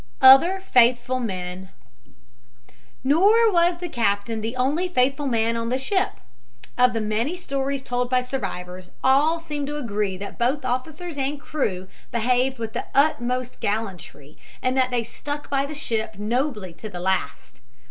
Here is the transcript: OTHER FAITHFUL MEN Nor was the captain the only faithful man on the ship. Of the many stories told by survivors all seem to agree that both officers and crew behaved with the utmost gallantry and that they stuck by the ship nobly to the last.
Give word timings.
OTHER 0.23 0.59
FAITHFUL 0.61 1.19
MEN 1.19 1.69
Nor 3.03 3.51
was 3.51 3.77
the 3.77 3.87
captain 3.87 4.41
the 4.41 4.55
only 4.55 4.87
faithful 4.87 5.27
man 5.27 5.55
on 5.55 5.69
the 5.69 5.77
ship. 5.77 6.13
Of 6.75 6.93
the 6.93 6.99
many 7.01 7.35
stories 7.35 7.83
told 7.83 8.09
by 8.09 8.23
survivors 8.23 8.89
all 9.03 9.39
seem 9.39 9.67
to 9.67 9.77
agree 9.77 10.17
that 10.17 10.39
both 10.39 10.65
officers 10.65 11.19
and 11.19 11.39
crew 11.39 11.87
behaved 12.09 12.57
with 12.57 12.73
the 12.73 12.85
utmost 12.95 13.59
gallantry 13.59 14.39
and 14.59 14.75
that 14.75 14.89
they 14.89 15.03
stuck 15.03 15.51
by 15.51 15.67
the 15.67 15.75
ship 15.75 16.15
nobly 16.17 16.73
to 16.73 16.89
the 16.89 16.99
last. 16.99 17.61